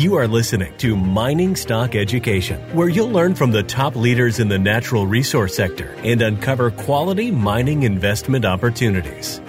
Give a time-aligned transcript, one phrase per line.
[0.00, 4.48] You are listening to Mining Stock Education, where you'll learn from the top leaders in
[4.48, 9.42] the natural resource sector and uncover quality mining investment opportunities.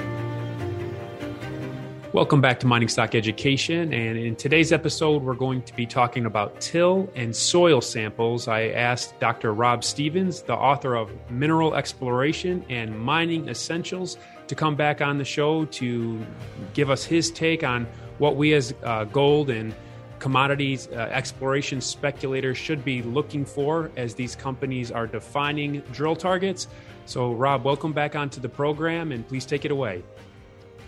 [2.11, 3.93] Welcome back to Mining Stock Education.
[3.93, 8.49] And in today's episode, we're going to be talking about till and soil samples.
[8.49, 9.53] I asked Dr.
[9.53, 15.23] Rob Stevens, the author of Mineral Exploration and Mining Essentials, to come back on the
[15.23, 16.19] show to
[16.73, 17.87] give us his take on
[18.17, 19.73] what we as uh, gold and
[20.21, 26.67] commodities uh, exploration speculators should be looking for as these companies are defining drill targets.
[27.05, 30.03] So, Rob, welcome back onto the program and please take it away.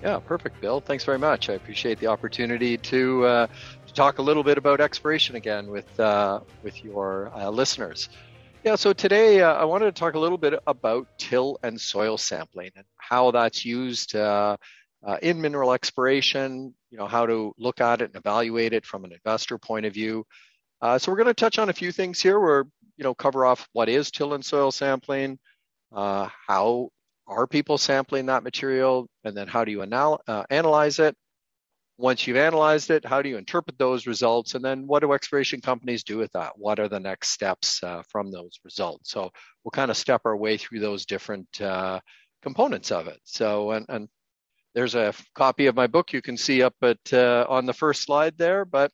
[0.03, 0.79] Yeah, perfect, Bill.
[0.79, 1.49] Thanks very much.
[1.49, 3.47] I appreciate the opportunity to, uh,
[3.87, 8.09] to talk a little bit about exploration again with uh, with your uh, listeners.
[8.63, 12.17] Yeah, so today uh, I wanted to talk a little bit about till and soil
[12.17, 14.57] sampling and how that's used uh,
[15.05, 19.03] uh, in mineral exploration, you know, how to look at it and evaluate it from
[19.03, 20.25] an investor point of view.
[20.81, 22.39] Uh, so we're going to touch on a few things here.
[22.39, 22.63] We're,
[22.97, 25.39] you know, cover off what is till and soil sampling,
[25.93, 26.89] uh, how
[27.27, 31.15] are people sampling that material, and then how do you anal- uh, analyze it?
[31.97, 34.55] Once you've analyzed it, how do you interpret those results?
[34.55, 36.53] And then what do exploration companies do with that?
[36.57, 39.11] What are the next steps uh, from those results?
[39.11, 39.31] So
[39.63, 41.99] we'll kind of step our way through those different uh,
[42.41, 43.19] components of it.
[43.23, 44.09] So, and, and
[44.73, 48.03] there's a copy of my book you can see up at uh, on the first
[48.03, 48.65] slide there.
[48.65, 48.91] But,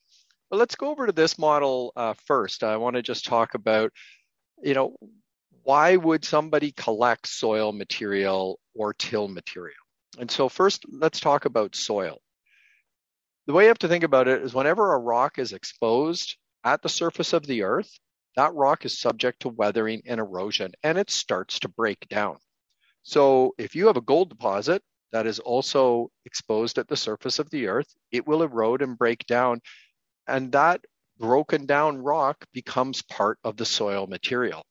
[0.50, 2.64] but let's go over to this model uh, first.
[2.64, 3.92] I want to just talk about,
[4.62, 4.96] you know,
[5.64, 9.76] why would somebody collect soil material or till material?
[10.18, 12.18] And so first, let's talk about soil.
[13.48, 16.82] The way you have to think about it is whenever a rock is exposed at
[16.82, 17.92] the surface of the earth,
[18.36, 22.38] that rock is subject to weathering and erosion and it starts to break down.
[23.04, 27.50] So if you have a gold deposit that is also exposed at the surface of
[27.50, 29.62] the earth, it will erode and break down.
[30.28, 30.82] And that
[31.20, 34.64] broken down rock becomes part of the soil material.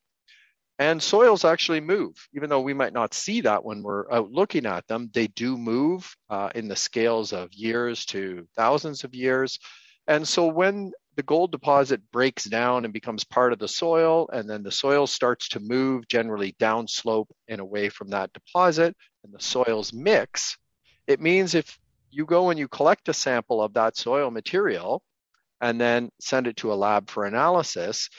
[0.79, 4.65] And soils actually move, even though we might not see that when we're out looking
[4.65, 9.59] at them, they do move uh, in the scales of years to thousands of years.
[10.07, 14.49] And so when the gold deposit breaks down and becomes part of the soil, and
[14.49, 19.41] then the soil starts to move generally downslope and away from that deposit, and the
[19.41, 20.57] soils mix,
[21.07, 21.77] it means if
[22.09, 25.03] you go and you collect a sample of that soil material
[25.59, 28.09] and then send it to a lab for analysis,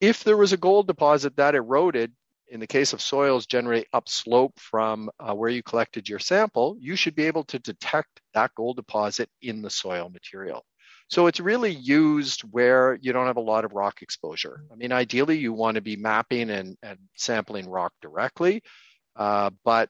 [0.00, 2.12] if there was a gold deposit that eroded,
[2.46, 6.94] in the case of soils generally upslope from uh, where you collected your sample, you
[6.94, 10.64] should be able to detect that gold deposit in the soil material.
[11.08, 14.62] So it's really used where you don't have a lot of rock exposure.
[14.70, 18.62] I mean, ideally, you want to be mapping and, and sampling rock directly,
[19.16, 19.88] uh, but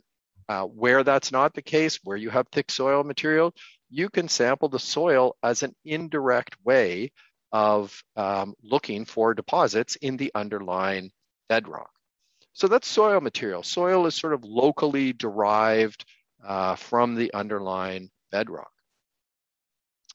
[0.49, 3.53] uh, where that's not the case, where you have thick soil material,
[3.91, 7.11] you can sample the soil as an indirect way
[7.51, 11.11] of um, looking for deposits in the underlying
[11.49, 11.91] bedrock.
[12.53, 13.63] So that's soil material.
[13.63, 16.05] Soil is sort of locally derived
[16.45, 18.71] uh, from the underlying bedrock.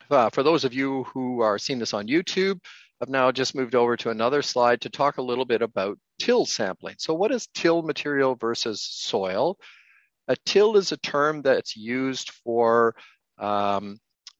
[0.09, 2.59] Uh, for those of you who are seeing this on YouTube,
[3.01, 6.45] I've now just moved over to another slide to talk a little bit about till
[6.45, 6.95] sampling.
[6.99, 9.57] So what is till material versus soil?
[10.27, 12.95] A till is a term that's used for
[13.37, 13.97] um,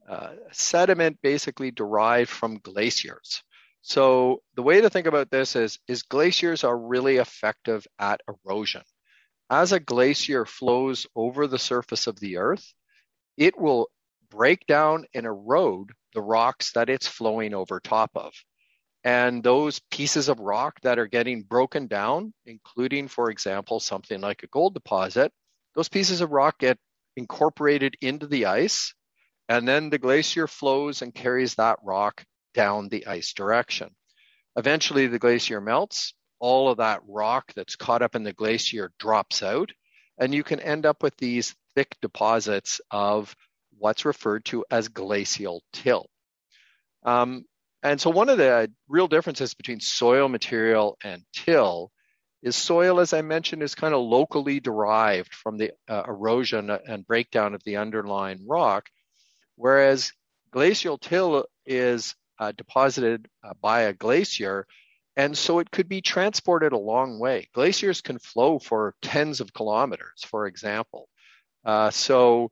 [0.08, 3.44] uh, sediment basically derived from glaciers.
[3.82, 8.84] So the way to think about this is, is glaciers are really effective at erosion.
[9.50, 12.74] As a glacier flows over the surface of the earth,
[13.36, 13.90] it will
[14.34, 18.34] break down and erode the rocks that it's flowing over top of.
[19.04, 24.44] And those pieces of rock that are getting broken down, including, for example, something like
[24.44, 25.32] a gold deposit,
[25.76, 26.78] those pieces of rock get
[27.18, 28.94] incorporated into the ice
[29.50, 32.24] and then the glacier flows and carries that rock
[32.54, 33.90] down the ice direction.
[34.56, 36.14] Eventually, the glacier melts.
[36.40, 39.72] All of that rock that's caught up in the glacier drops out,
[40.18, 43.36] and you can end up with these thick deposits of
[43.78, 46.08] what's referred to as glacial till.
[47.04, 47.46] Um,
[47.82, 51.92] and so, one of the real differences between soil material and till
[52.42, 57.08] is soil, as I mentioned, is kind of locally derived from the uh, erosion and
[57.08, 58.90] breakdown of the underlying rock
[59.56, 60.12] whereas
[60.52, 64.66] glacial till is uh, deposited uh, by a glacier,
[65.16, 67.48] and so it could be transported a long way.
[67.54, 71.08] Glaciers can flow for tens of kilometers, for example.
[71.64, 72.52] Uh, so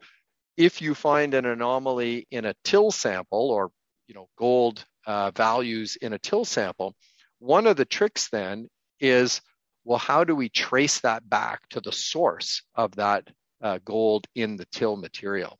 [0.57, 3.71] if you find an anomaly in a till sample or
[4.07, 6.95] you know gold uh, values in a till sample,
[7.39, 8.67] one of the tricks then
[8.99, 9.41] is
[9.83, 13.27] well, how do we trace that back to the source of that
[13.61, 15.57] uh, gold in the till material?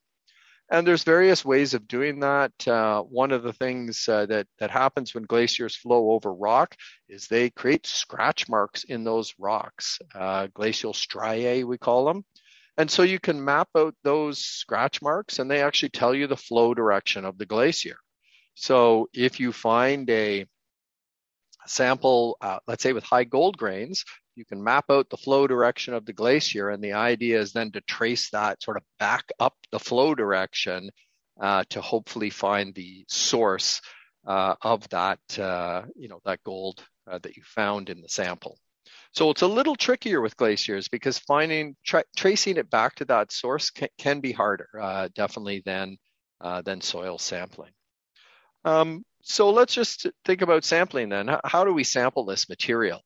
[0.70, 2.54] And there's various ways of doing that.
[2.66, 6.76] Uh, one of the things uh, that, that happens when glaciers flow over rock
[7.10, 12.24] is they create scratch marks in those rocks, uh, glacial striae, we call them.
[12.78, 16.38] And so you can map out those scratch marks and they actually tell you the
[16.38, 17.98] flow direction of the glacier.
[18.56, 20.46] So if you find a
[21.68, 25.94] sample, uh, let's say with high gold grains, you can map out the flow direction
[25.94, 26.70] of the glacier.
[26.70, 30.90] And the idea is then to trace that sort of back up the flow direction
[31.40, 33.82] uh, to hopefully find the source
[34.26, 38.58] uh, of that, uh, you know, that gold uh, that you found in the sample.
[39.14, 43.32] So it's a little trickier with glaciers because finding tra- tracing it back to that
[43.32, 45.98] source can, can be harder, uh, definitely than
[46.64, 47.72] than soil sampling.
[48.66, 51.30] Um, so let's just think about sampling then.
[51.44, 53.02] How do we sample this material?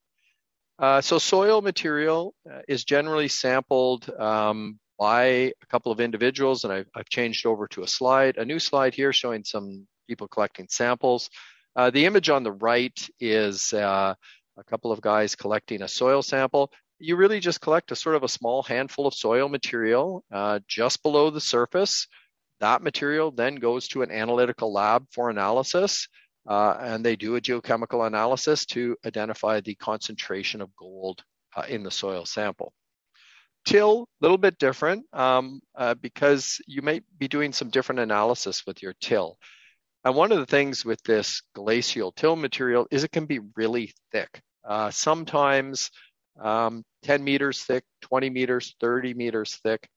[0.77, 6.73] Uh, so soil material uh, is generally sampled um, by a couple of individuals, and
[6.73, 10.67] I've, I've, changed over to a slide, a new slide here showing some people collecting
[10.69, 11.29] samples.
[11.77, 14.15] Uh, the image on the right is uh,
[14.57, 16.71] a couple of guys collecting a soil sample.
[16.99, 21.03] You really just collect a sort of a small handful of soil material uh, just
[21.03, 22.07] below the surface.
[22.61, 26.07] That material then goes to an analytical lab for analysis,
[26.47, 31.21] uh, and they do a geochemical analysis to identify the concentration of gold
[31.55, 32.71] uh, in the soil sample.
[33.65, 38.65] Till, a little bit different um, uh, because you might be doing some different analysis
[38.65, 39.37] with your till.
[40.05, 43.91] And one of the things with this glacial till material is it can be really
[44.11, 44.39] thick.
[44.63, 45.89] Uh, sometimes
[46.39, 49.87] um, 10 meters thick, 20 meters, 30 meters thick.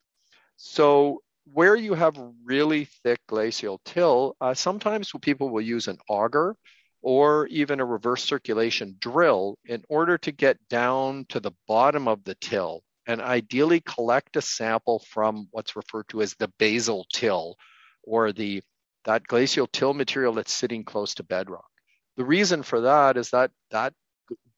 [0.56, 1.20] So
[1.52, 6.56] where you have really thick glacial till, uh, sometimes people will use an auger
[7.02, 12.24] or even a reverse circulation drill in order to get down to the bottom of
[12.24, 17.56] the till and ideally collect a sample from what's referred to as the basal till
[18.02, 18.62] or the
[19.04, 21.68] that glacial till material that's sitting close to bedrock.
[22.16, 23.94] The reason for that is that that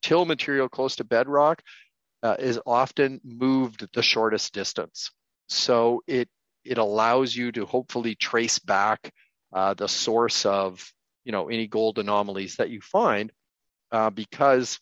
[0.02, 1.62] till material close to bedrock
[2.22, 5.10] uh, is often moved the shortest distance.
[5.48, 6.28] So it
[6.64, 9.12] it allows you to hopefully trace back
[9.52, 10.92] uh, the source of
[11.24, 13.32] you know any gold anomalies that you find
[13.92, 14.78] uh, because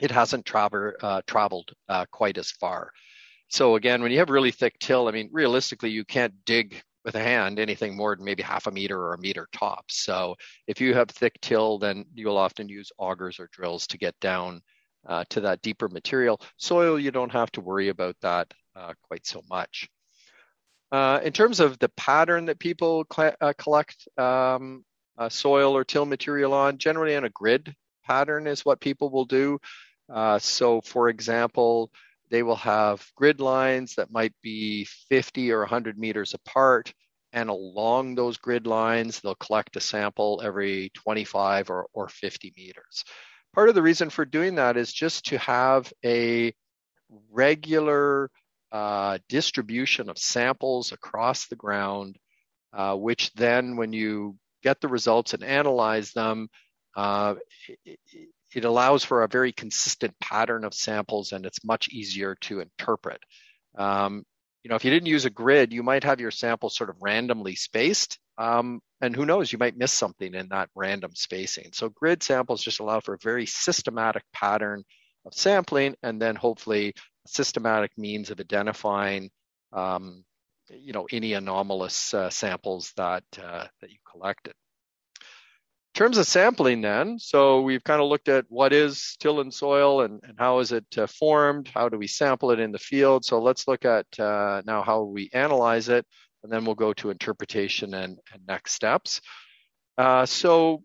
[0.00, 2.92] it hasn't traver- uh, traveled uh, quite as far.
[3.48, 7.14] So again, when you have really thick till, I mean, realistically, you can't dig with
[7.14, 10.04] a hand anything more than maybe half a meter or a meter tops.
[10.04, 14.14] So if you have thick till, then you'll often use augers or drills to get
[14.20, 14.60] down
[15.06, 16.38] uh, to that deeper material.
[16.58, 19.88] Soil, you don't have to worry about that uh, quite so much.
[20.92, 24.84] Uh, in terms of the pattern that people cl- uh, collect um,
[25.16, 27.74] uh, soil or till material on, generally on a grid
[28.04, 29.58] pattern is what people will do.
[30.12, 31.90] Uh, so, for example,
[32.30, 36.92] they will have grid lines that might be 50 or 100 meters apart,
[37.32, 43.04] and along those grid lines, they'll collect a sample every 25 or, or 50 meters.
[43.54, 46.52] Part of the reason for doing that is just to have a
[47.30, 48.30] regular
[48.72, 52.18] uh, distribution of samples across the ground,
[52.72, 56.48] uh, which then, when you get the results and analyze them,
[56.96, 57.34] uh,
[58.54, 63.20] it, allows for a very consistent pattern of samples and it's much easier to interpret.
[63.76, 64.24] Um,
[64.62, 66.96] you know, if you didn't use a grid, you might have your samples sort of
[67.00, 68.18] randomly spaced.
[68.36, 71.70] Um, and who knows, you might miss something in that random spacing.
[71.72, 74.84] So grid samples just allow for a very systematic pattern
[75.24, 76.94] of sampling and then hopefully
[77.26, 79.30] systematic means of identifying
[79.72, 80.24] um,
[80.70, 84.54] you know any anomalous uh, samples that uh, that you collected.
[85.98, 89.50] In terms of sampling then, so we've kind of looked at what is till in
[89.50, 92.78] soil and, and how is it uh, formed, how do we sample it in the
[92.78, 93.24] field.
[93.24, 96.06] So let's look at uh, now how we analyze it,
[96.44, 99.20] and then we'll go to interpretation and, and next steps.
[99.98, 100.84] Uh, so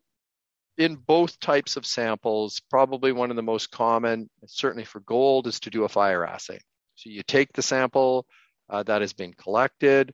[0.79, 5.59] in both types of samples, probably one of the most common, certainly for gold, is
[5.59, 6.59] to do a fire assay.
[6.95, 8.25] So you take the sample
[8.67, 10.11] uh, that has been collected,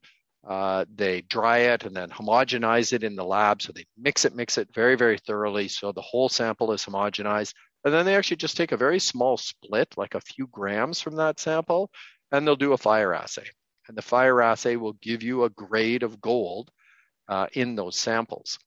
[0.48, 3.62] uh, they dry it and then homogenize it in the lab.
[3.62, 5.68] So they mix it, mix it very, very thoroughly.
[5.68, 7.54] So the whole sample is homogenized.
[7.84, 11.16] And then they actually just take a very small split, like a few grams from
[11.16, 11.90] that sample,
[12.32, 13.46] and they'll do a fire assay.
[13.88, 16.72] And the fire assay will give you a grade of gold
[17.28, 18.60] uh, in those samples.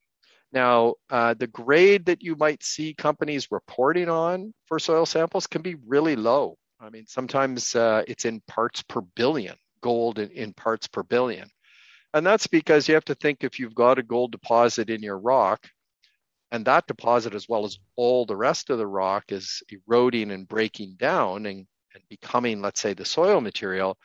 [0.52, 5.62] Now, uh, the grade that you might see companies reporting on for soil samples can
[5.62, 6.56] be really low.
[6.80, 11.48] I mean, sometimes uh, it's in parts per billion, gold in, in parts per billion.
[12.14, 15.18] And that's because you have to think if you've got a gold deposit in your
[15.18, 15.66] rock,
[16.50, 20.46] and that deposit, as well as all the rest of the rock, is eroding and
[20.46, 23.96] breaking down and, and becoming, let's say, the soil material,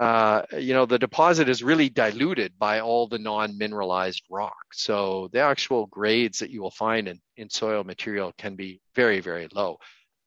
[0.00, 4.64] uh, you know, the deposit is really diluted by all the non-mineralized rock.
[4.72, 9.20] So the actual grades that you will find in, in soil material can be very,
[9.20, 9.78] very low.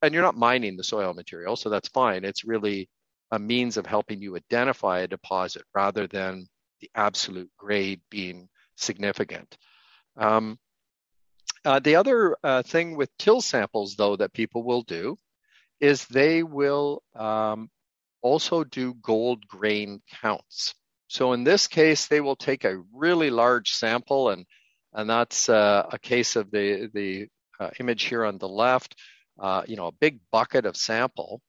[0.02, 2.24] And you're not mining the soil material, so that's fine.
[2.24, 2.90] It's really
[3.32, 6.48] a means of helping you identify a deposit rather than
[6.82, 9.58] the absolute grade being significant.
[10.18, 10.58] Um,
[11.66, 15.18] uh, the other uh, thing with till samples, though, that people will do
[15.80, 17.70] is they will um,
[18.22, 20.76] also do gold grain counts.
[21.08, 24.46] So in this case, they will take a really large sample, and
[24.94, 27.28] and that's uh, a case of the the
[27.60, 28.96] uh, image here on the left.
[29.40, 31.42] Uh, you know, a big bucket of sample.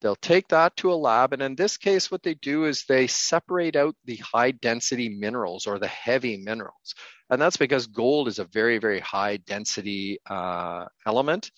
[0.00, 3.06] They'll take that to a lab, and in this case, what they do is they
[3.06, 6.94] separate out the high density minerals or the heavy minerals,
[7.28, 11.50] and that's because gold is a very very high density uh, element.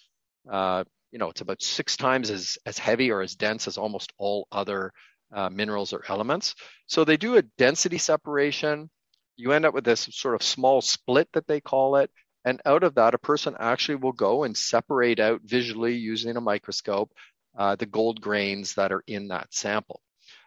[0.51, 4.13] Uh, you know, it's about six times as, as heavy or as dense as almost
[4.19, 4.93] all other
[5.33, 6.55] uh, minerals or elements.
[6.87, 8.91] So they do a density separation.
[9.37, 12.11] You end up with this sort of small split that they call it.
[12.45, 16.41] And out of that, a person actually will go and separate out visually using a
[16.41, 17.13] microscope
[17.57, 20.01] uh, the gold grains that are in that sample.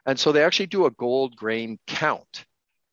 [0.05, 2.45] And so they actually do a gold grain count.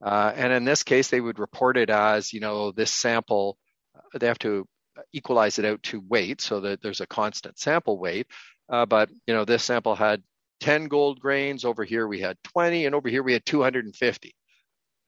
[0.03, 3.57] Uh, and in this case, they would report it as, you know, this sample,
[3.97, 4.67] uh, they have to
[5.13, 8.27] equalize it out to weight so that there's a constant sample weight.
[8.69, 10.23] Uh, but you know, this sample had
[10.61, 11.65] 10 gold grains.
[11.65, 14.35] Over here we had 20, and over here we had 250.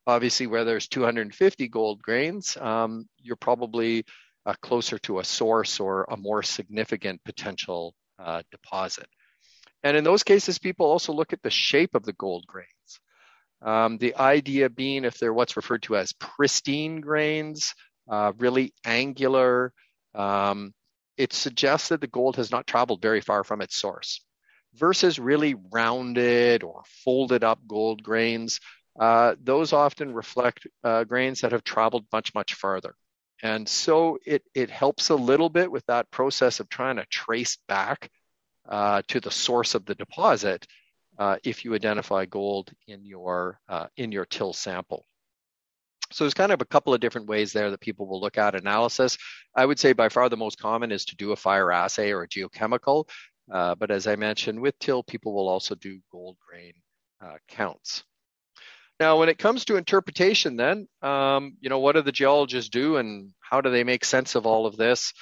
[0.07, 4.05] Obviously, where there's 250 gold grains, um, you're probably
[4.45, 9.07] uh, closer to a source or a more significant potential uh, deposit.
[9.83, 12.69] And in those cases, people also look at the shape of the gold grains.
[13.63, 17.75] Um, the idea being if they're what's referred to as pristine grains,
[18.09, 19.73] uh, really angular.
[20.15, 20.73] Um,
[21.17, 24.21] it suggests that the gold has not traveled very far from its source
[24.75, 28.61] versus really rounded or folded up gold grains.
[28.99, 32.95] Uh, those often reflect uh, grains that have traveled much, much farther.
[33.43, 37.59] And so it, it helps a little bit with that process of trying to trace
[37.69, 38.11] back
[38.69, 40.67] uh, to the source of the deposit
[41.19, 45.05] uh, if you identify gold in your, uh, in your till sample.
[46.13, 48.55] So there's kind of a couple of different ways there that people will look at
[48.55, 49.19] analysis.
[49.55, 52.23] I would say by far the most common is to do a fire assay or
[52.23, 53.09] a geochemical.
[53.51, 56.73] Uh, but as I mentioned, with till, people will also do gold grain
[57.23, 58.05] uh, counts.
[59.01, 62.97] Now, when it comes to interpretation, then, um, you know, what do the geologists do
[62.97, 65.13] and how do they make sense of all of this?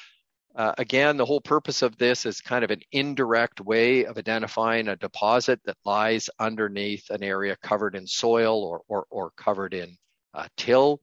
[0.55, 4.89] Uh, again, the whole purpose of this is kind of an indirect way of identifying
[4.89, 9.97] a deposit that lies underneath an area covered in soil or, or, or covered in
[10.35, 11.01] uh, till.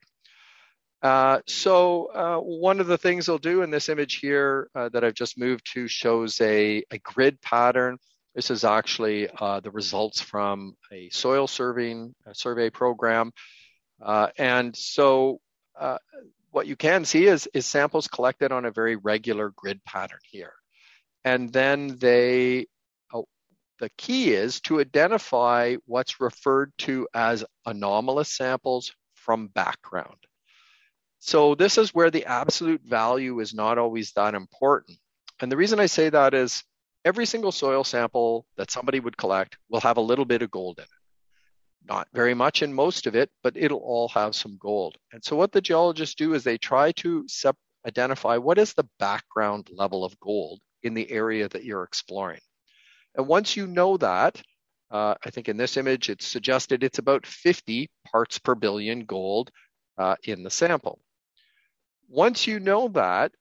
[1.02, 5.04] Uh, so uh, one of the things they'll do in this image here uh, that
[5.04, 7.98] I've just moved to shows a, a grid pattern.
[8.36, 13.32] This is actually uh, the results from a soil a survey program.
[14.02, 15.40] Uh, and so
[16.52, 20.54] what you can see is, is samples collected on a very regular grid pattern here.
[21.26, 22.68] And then they
[23.80, 30.18] the key is to identify what's referred to as anomalous samples from background.
[31.20, 34.98] So this is where the absolute value is not always that important.
[35.42, 36.64] And the reason I say that is
[37.06, 40.79] every single soil sample that somebody would collect will have a little bit of gold
[40.79, 40.89] in it.
[41.88, 44.98] Not very much in most of it, but it'll all have some gold.
[45.12, 48.88] And so what the geologists do is they try to sep- identify what is the
[49.00, 52.41] background level of gold in the area that you're exploring.
[53.15, 54.41] And once you know that,
[54.91, 59.51] uh, I think in this image, it's suggested it's about 50 parts per billion gold
[59.98, 61.00] uh, in the sample.
[62.08, 63.32] Once you know that,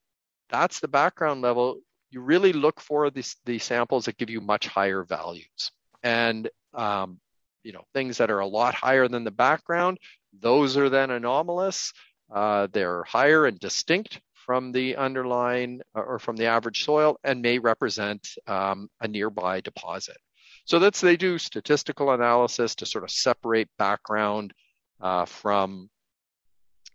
[0.51, 4.67] that's the background level, you really look for the, the samples that give you much
[4.67, 5.71] higher values.
[6.03, 7.21] And, um,
[7.63, 9.99] you know, things that are a lot higher than the background,
[10.41, 11.93] those are then anomalous.
[12.33, 17.59] Uh, they're higher and distinct from the underlying or from the average soil and may
[17.59, 20.17] represent um, a nearby deposit.
[20.65, 24.53] So that's they do statistical analysis to sort of separate background
[25.01, 25.91] uh, from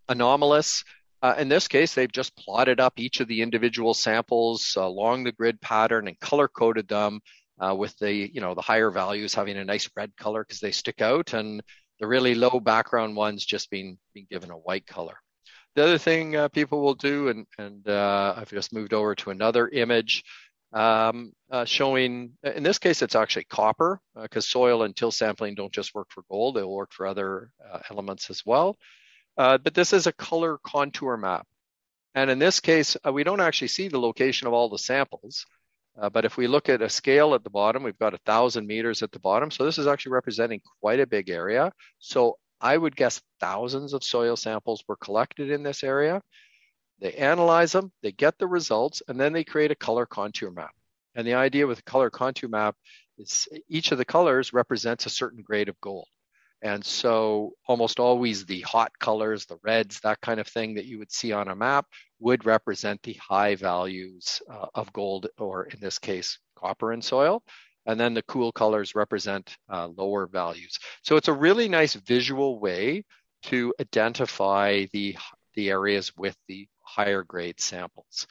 [0.10, 0.84] anomalous.
[1.24, 5.32] Uh, in this case, they've just plotted up each of the individual samples along the
[5.32, 7.22] grid pattern and color coded them
[7.60, 10.74] uh, with the you know the higher values having a nice red color because they
[10.74, 11.62] stick out, and
[12.02, 15.16] the really low background ones just being being given a white color.
[15.76, 19.32] The other thing uh, people will do, and, and uh, I've just moved over to
[19.32, 20.24] another image,
[20.74, 25.56] um, uh, showing, in this case, it's actually copper because uh, soil and till sampling
[25.56, 28.78] don't just work for gold, they'll work for other uh, elements as well.
[29.38, 31.48] Uh, but this is a color contour map.
[32.16, 35.46] And in this case, uh, we don't actually see the location of all the samples.
[36.00, 38.68] Uh, but if we look at a scale at the bottom, we've got a thousand
[38.68, 39.52] meters at the bottom.
[39.52, 41.72] So this is actually representing quite a big area.
[42.00, 46.22] So I would guess thousands of soil samples were collected in this area.
[47.00, 50.74] They analyze them, they get the results, and then they create a color contour map.
[51.16, 52.76] And the idea with a color contour map
[53.18, 56.08] is each of the colors represents a certain grade of gold.
[56.64, 60.98] And so almost always the hot colors, the reds, that kind of thing that you
[60.98, 61.86] would see on a map
[62.20, 67.44] would represent the high values uh, of gold, or in this case, copper in soil.
[67.86, 70.80] And then the cool colors represent uh, lower values.
[71.02, 73.04] So it's a really nice visual way
[73.44, 75.18] to identify the,
[75.56, 78.26] the areas with the higher grade samples.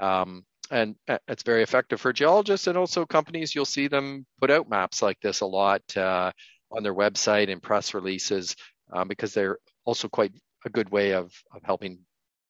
[0.00, 3.54] Um, and uh, it's very effective for geologists and also companies.
[3.54, 5.82] You'll see them put out maps like this a lot.
[5.94, 6.32] Uh,
[6.76, 8.56] on their website and press releases
[8.92, 10.32] um, because they're also quite
[10.64, 12.00] a good way of, of helping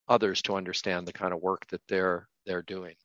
[0.07, 2.95] others to understand the kind of work that they're they're doing.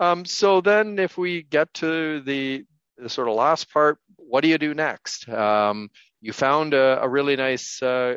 [0.00, 2.64] Um, so then, if we get to the,
[2.96, 5.28] the, sort of last part, what do you do next?
[5.28, 5.90] Um,
[6.20, 8.14] you found a, a really nice uh,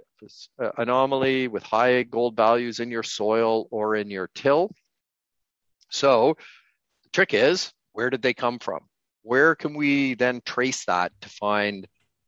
[0.78, 4.72] anomaly with high gold values in your soil or in your till.
[5.90, 6.36] So
[7.04, 8.82] the trick is, where did they come from?
[9.24, 11.88] Where can we then trace that to find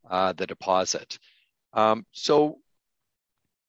[0.10, 1.18] uh, the deposit?
[1.74, 2.58] Um, so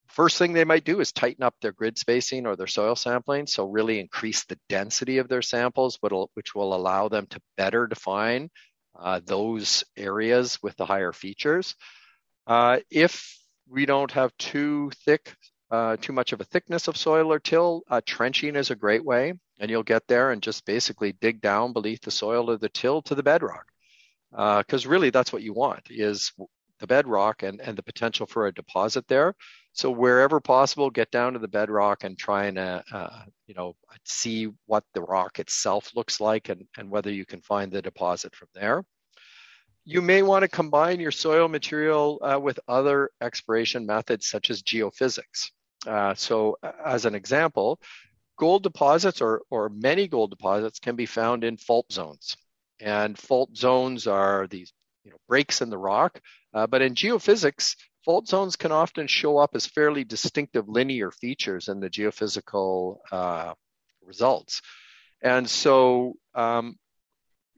[0.08, 3.46] first thing they might do is tighten up their grid spacing or their soil sampling.
[3.46, 8.50] So really increase the density of their samples, which will allow them to better define
[8.96, 11.74] uh, those areas with the higher features.
[12.46, 13.36] Uh, if
[13.68, 15.34] we don't have too thick,
[15.70, 19.04] uh, too much of a thickness of soil or till, uh, trenching is a great
[19.04, 19.34] way.
[19.60, 23.02] And you'll get there and just basically dig down beneath the soil of the till
[23.02, 23.66] to the bedrock.
[24.30, 26.32] Because uh, really that's what you want is
[26.80, 29.34] the bedrock and, and the potential for a deposit there.
[29.72, 33.76] So wherever possible get down to the bedrock and try and uh, uh, you know
[34.04, 38.34] see what the rock itself looks like and, and whether you can find the deposit
[38.34, 38.84] from there
[39.84, 44.62] you may want to combine your soil material uh, with other exploration methods such as
[44.62, 45.50] geophysics
[45.86, 47.78] uh, so as an example
[48.36, 52.36] gold deposits or, or many gold deposits can be found in fault zones.
[52.80, 54.72] And fault zones are these
[55.04, 56.20] you know, breaks in the rock.
[56.52, 61.68] Uh, but in geophysics, fault zones can often show up as fairly distinctive linear features
[61.68, 63.54] in the geophysical uh,
[64.02, 64.60] results.
[65.22, 66.76] And so um,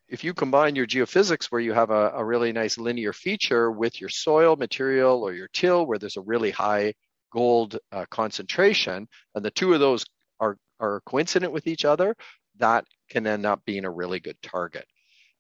[0.08, 4.00] if you combine your geophysics where you have a, a, really nice linear feature with
[4.00, 6.94] your soil material or your till where there's a really high
[7.32, 10.04] gold uh, concentration, and the two of those
[10.40, 12.14] are are coincident with each other,
[12.58, 14.86] that can end up being a really good target.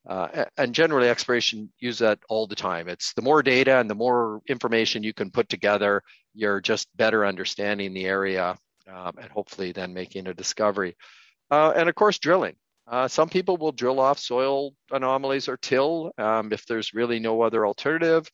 [0.08, 2.88] Uh, and generally, exploration use that all the time.
[2.88, 6.02] It's the more data and the more information you can put together,
[6.32, 8.56] you're just better understanding the area
[8.92, 10.96] um, and hopefully then making a discovery.
[11.50, 12.54] Uh, and of course, drilling.
[12.88, 17.42] Uh, some people will drill off soil anomalies or till um, if there's really no
[17.42, 18.28] other alternative.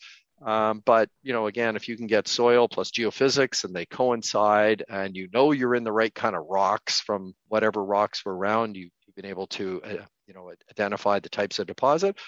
[0.44, 4.84] Um, but you know, again, if you can get soil plus geophysics and they coincide,
[4.88, 8.76] and you know you're in the right kind of rocks from whatever rocks were around,
[8.76, 12.18] you, have been able to uh, you know identify the types of deposit.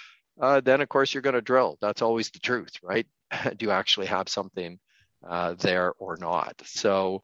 [0.41, 1.77] Uh, then of course you're going to drill.
[1.81, 3.07] That's always the truth, right?
[3.57, 4.79] Do you actually have something
[5.27, 6.55] uh, there or not?
[6.65, 7.23] So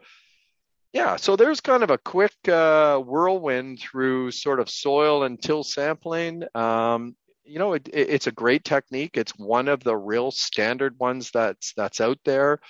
[0.92, 5.62] yeah, so there's kind of a quick uh, whirlwind through sort of soil and till
[5.62, 6.44] sampling.
[6.55, 9.16] Um, you know, it, it's a great technique.
[9.16, 12.61] It's one of the real standard ones that's that's out there.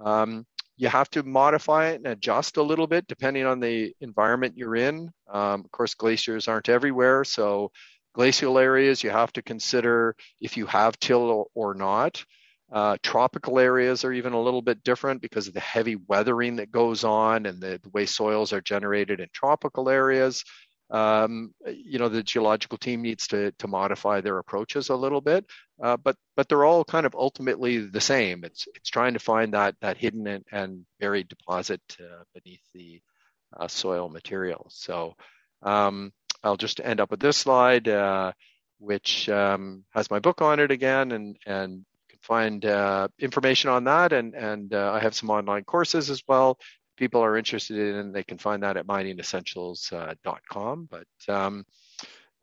[0.00, 4.56] Um, you have to modify it and adjust a little bit depending on the environment
[4.56, 5.10] you're in.
[5.28, 7.70] Um, of course, glaciers aren't everywhere, so
[8.14, 12.24] glacial areas you have to consider if you have till or not.
[12.72, 16.70] Uh, tropical areas are even a little bit different because of the heavy weathering that
[16.70, 20.44] goes on and the, the way soils are generated in tropical areas.
[20.90, 25.44] Um, you know the geological team needs to to modify their approaches a little bit
[25.82, 28.44] uh, but but they're all kind of ultimately the same.
[28.44, 33.00] It's it's trying to find that that hidden and, and buried deposit uh, beneath the
[33.58, 34.66] uh, soil material.
[34.70, 35.14] So
[35.62, 38.32] um, I'll just end up with this slide uh,
[38.78, 41.84] which um, has my book on it again and and
[42.20, 46.58] find uh, information on that and and uh, I have some online courses as well
[47.00, 50.88] people are interested in, they can find that at miningessentials.com.
[50.92, 51.64] Uh, but um,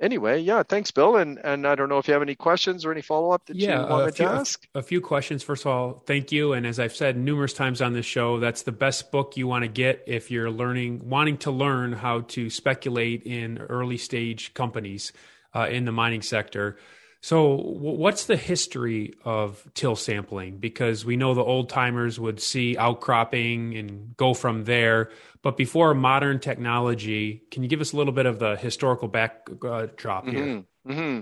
[0.02, 1.16] anyway, yeah, thanks, Bill.
[1.16, 3.56] And and I don't know if you have any questions or any follow up that
[3.56, 4.68] yeah, you wanted few, to ask.
[4.74, 5.44] A, a few questions.
[5.44, 6.54] First of all, thank you.
[6.54, 9.64] And as I've said numerous times on this show, that's the best book you want
[9.64, 15.14] to get if you're learning, wanting to learn how to speculate in early stage companies
[15.56, 16.78] uh, in the mining sector.
[17.22, 20.58] So, what's the history of till sampling?
[20.58, 25.12] Because we know the old timers would see outcropping and go from there.
[25.42, 30.28] But before modern technology, can you give us a little bit of the historical backdrop
[30.28, 30.46] uh, here?
[30.46, 30.92] Mm-hmm.
[30.92, 31.22] Mm-hmm.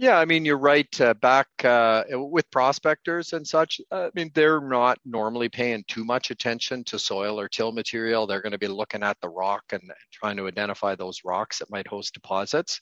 [0.00, 1.00] Yeah, I mean, you're right.
[1.00, 6.04] Uh, back uh, with prospectors and such, uh, I mean, they're not normally paying too
[6.04, 8.24] much attention to soil or till material.
[8.24, 11.70] They're going to be looking at the rock and, trying to identify those rocks that
[11.70, 12.80] might host deposits.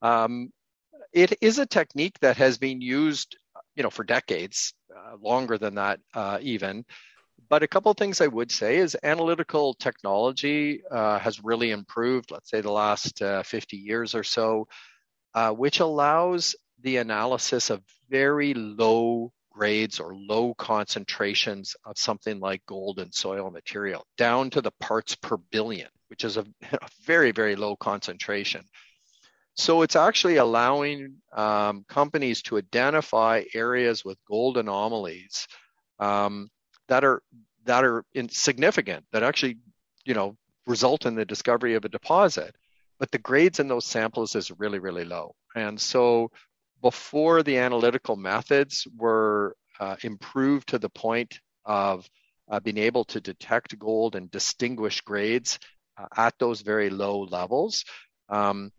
[0.00, 0.50] Um,
[1.12, 3.36] it is a technique that has been used,
[3.74, 6.84] you know, for decades, uh, longer than that uh, even.
[7.48, 12.30] But a couple of things I would say is analytical technology uh, has really improved.
[12.30, 14.68] Let's say the last 50 years or so
[15.34, 22.64] uh, which allows the analysis of very low grades or low concentrations of something like
[22.66, 27.32] gold and soil material down to the parts per billion, which is a, a very,
[27.32, 28.64] very low concentration.
[29.58, 35.46] So it's actually allowing um, companies to identify areas with gold anomalies
[35.98, 36.48] um,
[36.88, 37.22] that are
[37.64, 39.58] that are insignificant, that actually,
[40.06, 42.54] you know, result in the discovery of a deposit
[42.98, 45.34] but the grades in those samples is really, really low.
[45.54, 46.30] And so
[46.82, 52.08] before the analytical methods were uh, improved to the point of
[52.50, 55.58] uh, being able to detect gold and distinguish grades
[55.96, 57.84] uh, at those very low levels,
[58.28, 58.70] um,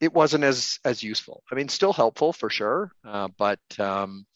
[0.00, 1.42] it wasn't as as useful.
[1.50, 4.26] I mean, still helpful for sure, uh, but um,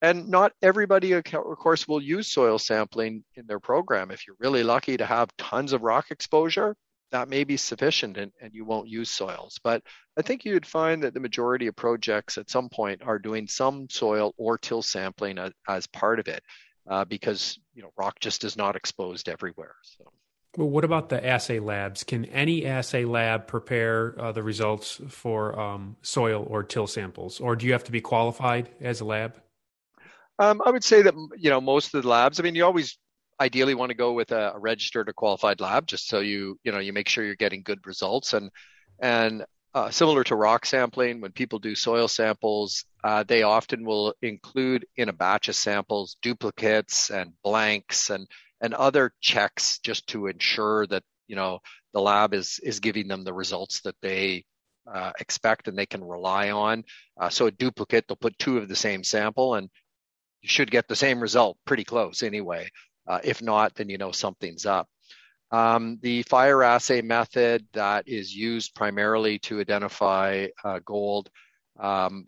[0.00, 4.10] and not everybody, of course, will use soil sampling in their program.
[4.10, 6.76] If you're really lucky to have tons of rock exposure,
[7.12, 9.60] that may be sufficient and, and you won't use soils.
[9.62, 9.82] But
[10.16, 13.88] I think you'd find that the majority of projects at some point are doing some
[13.90, 16.42] soil or till sampling as, as part of it
[16.88, 19.76] uh, because you know rock just is not exposed everywhere.
[19.82, 20.11] So.
[20.56, 22.04] Well, what about the assay labs?
[22.04, 27.56] Can any assay lab prepare uh, the results for um, soil or till samples, or
[27.56, 29.40] do you have to be qualified as a lab?
[30.38, 32.38] Um, I would say that you know most of the labs.
[32.38, 32.98] I mean, you always
[33.40, 36.78] ideally want to go with a, registered or qualified lab just so you you know
[36.78, 38.50] you make sure you're getting good results and
[39.00, 44.14] and uh, similar to rock sampling when people do soil samples uh, they often will
[44.22, 48.28] include in a batch of samples duplicates and blanks and
[48.62, 51.58] and other checks just to ensure that you know
[51.92, 54.44] the lab is is giving them the results that they
[54.92, 56.82] uh, expect and they can rely on
[57.20, 59.68] uh, so a duplicate they'll put two of the same sample and
[60.40, 62.68] you should get the same result pretty close anyway
[63.06, 64.88] uh, if not, then you know something's up.
[65.50, 71.28] Um, the fire assay method that is used primarily to identify uh, gold,
[71.78, 72.26] um,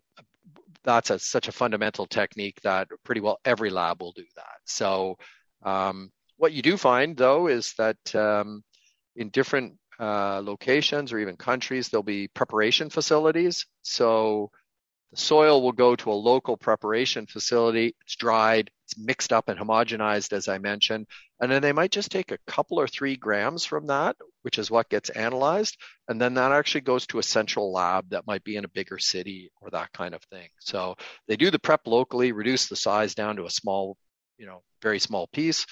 [0.83, 4.57] that's a, such a fundamental technique that pretty well every lab will do that.
[4.65, 5.17] So,
[5.63, 8.63] um, what you do find though is that um,
[9.15, 13.65] in different uh, locations or even countries, there'll be preparation facilities.
[13.81, 14.51] So,
[15.11, 17.95] the soil will go to a local preparation facility.
[18.01, 21.07] It's dried, it's mixed up and homogenized, as I mentioned.
[21.39, 24.69] And then they might just take a couple or three grams from that, which is
[24.69, 25.77] what gets analyzed.
[26.09, 28.97] And then that actually goes to a central lab that might be in a bigger
[28.97, 30.49] city or that kind of thing.
[30.59, 30.95] So
[31.27, 33.95] they do the prep locally, reduce the size down to a small,
[34.37, 35.65] you know, very small piece.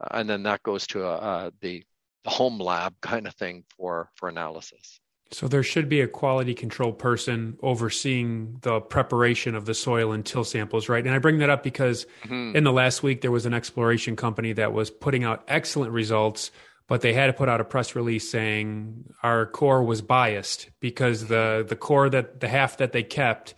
[0.00, 1.84] Uh, and then that goes to uh, the,
[2.24, 5.00] the home lab kind of thing for, for analysis.
[5.32, 10.24] So there should be a quality control person overseeing the preparation of the soil and
[10.24, 11.04] till samples, right?
[11.04, 12.56] And I bring that up because mm-hmm.
[12.56, 16.52] in the last week there was an exploration company that was putting out excellent results,
[16.86, 21.26] but they had to put out a press release saying our core was biased because
[21.26, 23.54] the the core that the half that they kept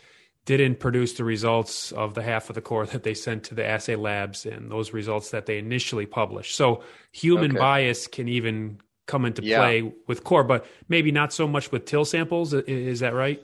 [0.57, 3.67] didn't produce the results of the half of the core that they sent to the
[3.67, 6.57] assay labs and those results that they initially published.
[6.57, 6.83] So
[7.13, 7.59] human okay.
[7.59, 9.59] bias can even come into yeah.
[9.59, 12.55] play with core, but maybe not so much with till samples.
[12.55, 13.43] Is that right?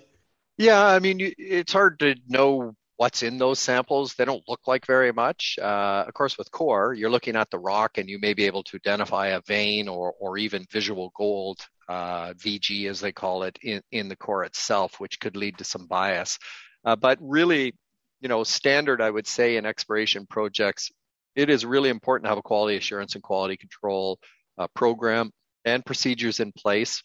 [0.57, 4.15] Yeah, I mean, it's hard to know what's in those samples.
[4.15, 5.59] They don't look like very much.
[5.61, 8.63] Uh, of course, with core, you're looking at the rock and you may be able
[8.63, 13.59] to identify a vein or, or even visual gold, uh, VG as they call it,
[13.63, 16.39] in, in the core itself, which could lead to some bias.
[16.85, 17.75] Uh, but really,
[18.21, 20.91] you know, standard, I would say, in exploration projects,
[21.35, 24.19] it is really important to have a quality assurance and quality control
[24.59, 25.31] uh, program
[25.65, 27.03] and procedures in place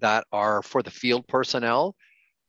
[0.00, 1.94] that are for the field personnel,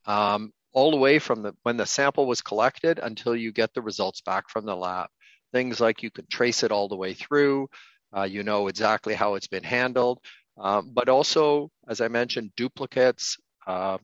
[0.06, 3.82] um, all the way from the, when the sample was collected until you get the
[3.82, 5.08] results back from the lab.
[5.54, 7.70] Things like you can trace it all the way through,
[8.16, 10.20] uh, you know exactly how it's been handled,
[10.58, 13.98] um, but also, as I mentioned, duplicates, uh,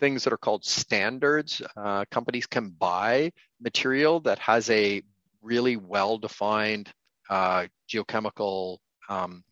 [0.00, 1.62] things that are called standards.
[1.76, 5.02] Uh, companies can buy material that has a
[5.42, 6.90] really well-defined
[7.30, 8.78] uh, geochemical
[9.08, 9.44] um,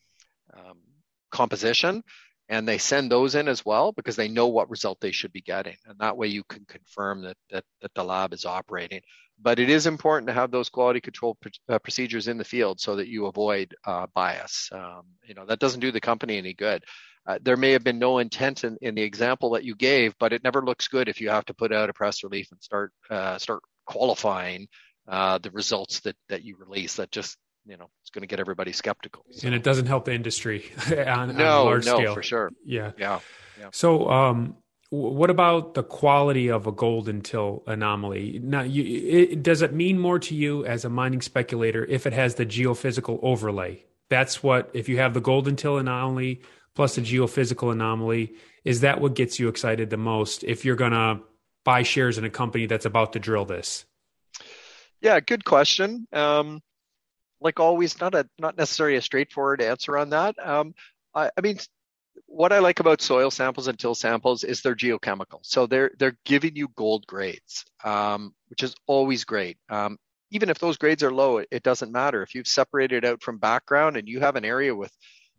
[0.54, 0.78] um,
[1.30, 2.02] composition.
[2.48, 5.40] and they send those in as well because they know what result they should be
[5.40, 9.00] getting and that way you can confirm that that, that the lab is operating
[9.40, 12.80] but it is important to have those quality control pr- uh, procedures in the field
[12.80, 16.52] so that you avoid uh, bias um, you know that doesn't do the company any
[16.52, 16.84] good
[17.26, 20.32] uh, there may have been no intent in, in the example that you gave but
[20.32, 22.92] it never looks good if you have to put out a press release and start
[23.10, 24.68] uh, start qualifying
[25.08, 26.96] uh, the results that that you release.
[26.96, 29.24] That just you know it's going to get everybody skeptical.
[29.30, 29.46] So.
[29.46, 30.70] and it doesn't help the industry
[31.06, 32.14] on, no on large no scale.
[32.14, 32.50] for sure.
[32.64, 32.92] Yeah.
[32.96, 33.20] Yeah,
[33.58, 33.68] yeah.
[33.72, 34.56] so um
[34.90, 38.40] what about the quality of a gold-in-till anomaly?
[38.42, 42.12] Now you, it, does it mean more to you as a mining speculator if it
[42.12, 43.86] has the geophysical overlay?
[44.10, 46.42] That's what if you have the gold-in-till anomaly
[46.74, 50.92] plus the geophysical anomaly is that what gets you excited the most if you're going
[50.92, 51.20] to
[51.64, 53.84] buy shares in a company that's about to drill this
[55.00, 56.60] yeah good question um,
[57.42, 60.34] like always, not a not necessarily a straightforward answer on that.
[60.44, 60.74] Um,
[61.14, 61.58] I, I, mean,
[62.26, 66.18] what I like about soil samples and till samples is they're geochemical, so they're they're
[66.24, 69.58] giving you gold grades, um, which is always great.
[69.68, 69.98] Um,
[70.30, 72.22] even if those grades are low, it, it doesn't matter.
[72.22, 74.92] If you've separated out from background and you have an area with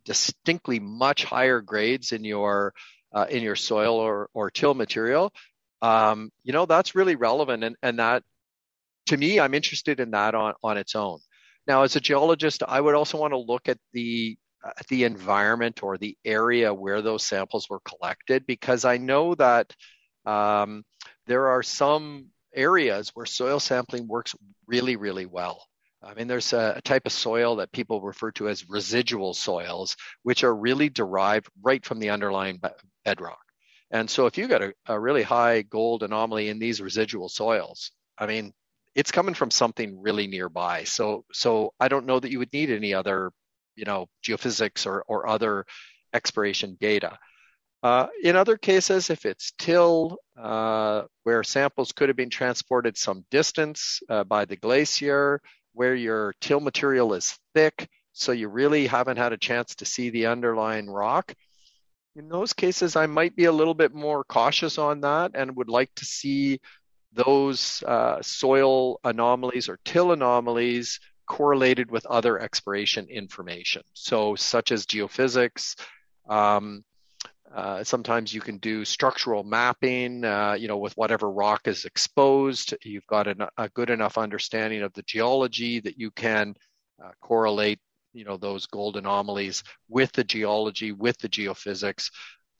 [0.05, 2.73] distinctly much higher grades in your
[3.13, 5.33] uh, in your soil or or till material,
[5.81, 8.23] um, you know that's really relevant, and and that
[9.07, 11.19] to me, I'm interested in that on on its own.
[11.67, 15.83] Now, as a geologist, I would also want to look at the uh, the environment
[15.83, 19.73] or the area where those samples were collected because I know that
[20.25, 20.83] um,
[21.27, 24.35] there are some areas where soil sampling works
[24.67, 25.65] really, really well.
[26.03, 29.95] I mean, there's a, a, type of soil that people refer to as residual soils,
[30.23, 32.61] which are really derived right from the underlying
[33.05, 33.39] bedrock.
[33.91, 37.91] And so, if you got a, a really high gold anomaly in these residual soils,
[38.17, 38.53] I mean,
[38.95, 40.83] it's coming from something really nearby.
[40.83, 43.31] So so I don't know that you would need any other,
[43.75, 45.65] you know, geophysics or or other
[46.13, 47.17] exploration data.
[47.81, 53.25] Uh, in other cases, if it's till, uh, where samples could have been transported some
[53.29, 55.41] distance uh, by the glacier,
[55.73, 60.09] where your till material is thick, so you really haven't had a chance to see
[60.09, 61.33] the underlying rock,
[62.15, 65.69] in those cases, I might be a little bit more cautious on that and would
[65.69, 66.59] like to see
[67.11, 73.81] those uh, soil anomalies or till anomalies correlated with other exploration information.
[73.93, 75.75] So, such as geophysics.
[76.29, 76.83] Um,
[77.53, 82.73] uh, sometimes you can do structural mapping, uh, you know, with whatever rock is exposed.
[82.83, 86.55] You've got an, a good enough understanding of the geology that you can
[87.03, 87.79] uh, correlate,
[88.13, 92.09] you know, those gold anomalies with the geology, with the geophysics.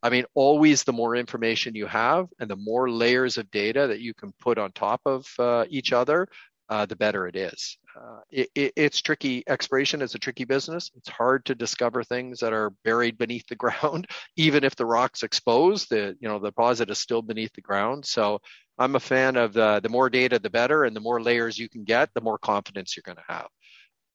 [0.04, 4.02] I mean, always the more information you have and the more layers of data that
[4.02, 6.28] you can put on top of uh, each other,
[6.70, 7.78] uh, the better it is.
[7.96, 9.44] Uh, it, it, it's tricky.
[9.48, 10.90] Exploration is a tricky business.
[10.96, 15.24] It's hard to discover things that are buried beneath the ground, even if the rock's
[15.24, 15.90] exposed.
[15.90, 18.06] The you know the deposit is still beneath the ground.
[18.06, 18.40] So
[18.78, 21.70] I'm a fan of the the more data, the better, and the more layers you
[21.70, 23.48] can get, the more confidence you're going to have.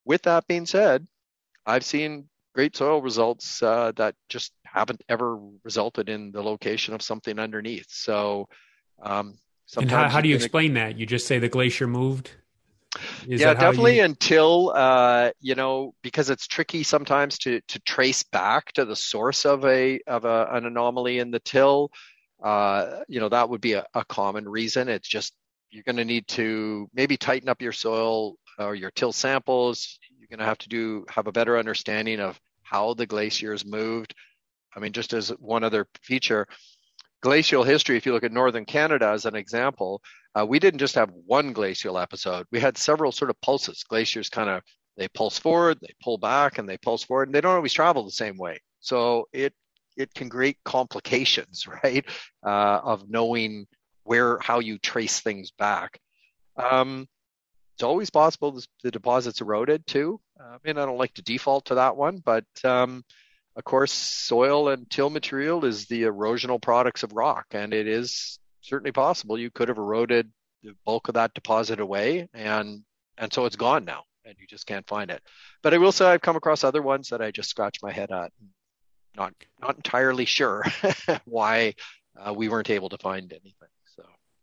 [0.05, 1.07] With that being said,
[1.67, 7.03] I've seen great soil results uh, that just haven't ever resulted in the location of
[7.03, 7.87] something underneath.
[7.89, 8.49] So,
[9.03, 9.39] um,
[9.77, 10.99] and how, how do you explain that?
[10.99, 12.31] You just say the glacier moved?
[13.27, 14.05] Is yeah, definitely you...
[14.05, 19.45] until uh, you know because it's tricky sometimes to to trace back to the source
[19.45, 21.91] of a of a, an anomaly in the till.
[22.43, 24.89] Uh, you know that would be a, a common reason.
[24.89, 25.35] It's just
[25.71, 29.99] you're going to need to maybe tighten up your soil or your till samples.
[30.19, 34.15] You're going to have to do have a better understanding of how the glaciers moved.
[34.75, 36.47] I mean, just as one other feature,
[37.21, 40.03] glacial history, if you look at northern Canada as an example,
[40.35, 42.47] uh, we didn't just have one glacial episode.
[42.51, 43.83] We had several sort of pulses.
[43.85, 44.63] Glaciers kind of
[44.97, 48.05] they pulse forward, they pull back, and they pulse forward, and they don't always travel
[48.05, 48.59] the same way.
[48.81, 49.55] So it
[49.97, 52.05] it can create complications, right,
[52.45, 53.67] uh, of knowing
[54.05, 55.99] where how you trace things back.
[56.57, 57.07] Um,
[57.75, 60.21] it's always possible the deposit's eroded too.
[60.39, 63.05] Uh, I mean, I don't like to default to that one, but um,
[63.59, 68.39] of course, soil and till material is the erosional products of rock, and it is
[68.61, 70.31] certainly possible you could have eroded
[70.63, 72.85] the bulk of that deposit away, and
[73.19, 75.21] and so it's gone now, and you just can't find it.
[75.61, 78.13] But I will say I've come across other ones that I just scratch my head
[78.13, 78.33] at,
[79.17, 80.65] not not entirely sure
[81.25, 81.75] why
[82.17, 83.68] uh, we weren't able to find anything.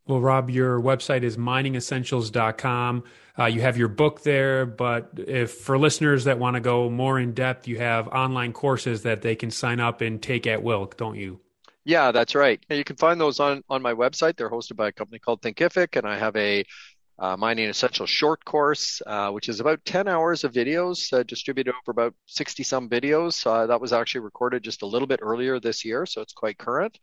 [0.08, 3.04] Well, Rob, your website is miningessentials.com.
[3.38, 7.20] Uh, you have your book there, but if for listeners that want to go more
[7.20, 10.86] in depth, you have online courses that they can sign up and take at will,
[10.98, 11.40] don't you?
[11.86, 12.64] Yeah, that's right.
[12.70, 14.38] And you can find those on, on my website.
[14.38, 16.66] They're hosted by a company called Thinkific, and I have a
[17.18, 21.72] uh, Mining essential short course, uh, which is about 10 hours of videos uh, distributed
[21.72, 23.46] over about 60 some videos.
[23.46, 26.58] Uh, that was actually recorded just a little bit earlier this year, so it's quite
[26.58, 27.00] current.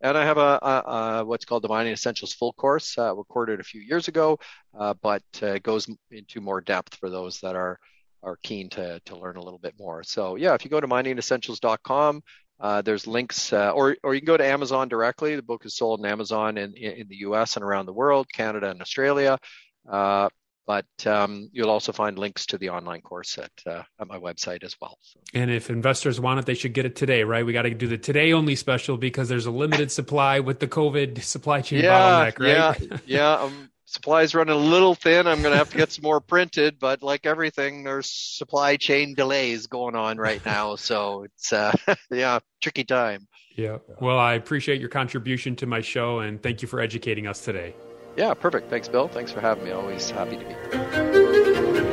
[0.00, 3.60] And I have a, a, a what's called the Mining Essentials full course, uh, recorded
[3.60, 4.38] a few years ago,
[4.78, 5.22] uh, but
[5.62, 7.78] goes into more depth for those that are
[8.22, 10.02] are keen to to learn a little bit more.
[10.02, 12.22] So yeah, if you go to miningessentials.com,
[12.60, 15.36] uh, there's links, uh, or or you can go to Amazon directly.
[15.36, 17.56] The book is sold in Amazon in in the U.S.
[17.56, 19.38] and around the world, Canada and Australia.
[19.88, 20.28] Uh,
[20.66, 24.64] but um, you'll also find links to the online course at uh, at my website
[24.64, 24.98] as well.
[25.02, 25.20] So.
[25.34, 27.44] And if investors want it, they should get it today, right?
[27.44, 30.68] We got to do the today only special because there's a limited supply with the
[30.68, 32.90] COVID supply chain yeah, bottleneck, right?
[32.90, 33.32] Yeah, yeah.
[33.34, 35.26] Um, supplies running a little thin.
[35.26, 39.14] I'm going to have to get some more printed, but like everything, there's supply chain
[39.14, 40.76] delays going on right now.
[40.76, 41.72] So it's, uh,
[42.10, 43.28] yeah, tricky time.
[43.56, 43.78] Yeah.
[44.00, 47.74] Well, I appreciate your contribution to my show and thank you for educating us today.
[48.16, 48.70] Yeah, perfect.
[48.70, 49.08] Thanks, Bill.
[49.08, 49.72] Thanks for having me.
[49.72, 51.84] Always happy to be here.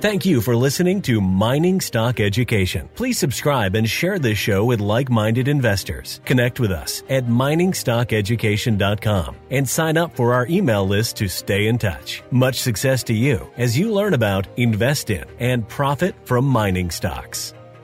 [0.00, 2.88] Thank you for listening to Mining Stock Education.
[2.94, 6.22] Please subscribe and share this show with like minded investors.
[6.24, 11.76] Connect with us at miningstockeducation.com and sign up for our email list to stay in
[11.76, 12.22] touch.
[12.30, 17.52] Much success to you as you learn about, invest in, and profit from mining stocks.